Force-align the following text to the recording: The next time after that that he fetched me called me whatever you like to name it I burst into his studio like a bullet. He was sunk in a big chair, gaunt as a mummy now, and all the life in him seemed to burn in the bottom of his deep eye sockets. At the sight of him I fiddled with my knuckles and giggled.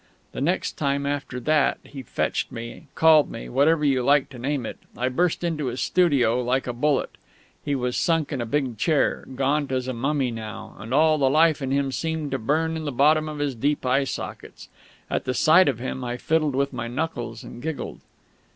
The 0.31 0.41
next 0.41 0.79
time 0.79 1.05
after 1.05 1.39
that 1.41 1.77
that 1.83 1.89
he 1.91 2.01
fetched 2.01 2.51
me 2.51 2.87
called 2.95 3.29
me 3.29 3.49
whatever 3.49 3.85
you 3.85 4.01
like 4.01 4.29
to 4.29 4.39
name 4.39 4.65
it 4.65 4.79
I 4.97 5.09
burst 5.09 5.43
into 5.43 5.67
his 5.67 5.79
studio 5.79 6.41
like 6.41 6.65
a 6.65 6.73
bullet. 6.73 7.11
He 7.63 7.75
was 7.75 7.95
sunk 7.95 8.31
in 8.31 8.41
a 8.41 8.47
big 8.47 8.79
chair, 8.79 9.27
gaunt 9.35 9.71
as 9.71 9.87
a 9.87 9.93
mummy 9.93 10.31
now, 10.31 10.75
and 10.79 10.91
all 10.91 11.19
the 11.19 11.29
life 11.29 11.61
in 11.61 11.69
him 11.69 11.91
seemed 11.91 12.31
to 12.31 12.39
burn 12.39 12.75
in 12.77 12.85
the 12.85 12.91
bottom 12.91 13.29
of 13.29 13.37
his 13.37 13.53
deep 13.53 13.85
eye 13.85 14.05
sockets. 14.05 14.69
At 15.07 15.25
the 15.25 15.35
sight 15.35 15.67
of 15.69 15.77
him 15.77 16.03
I 16.03 16.17
fiddled 16.17 16.55
with 16.55 16.73
my 16.73 16.87
knuckles 16.87 17.43
and 17.43 17.61
giggled. 17.61 17.99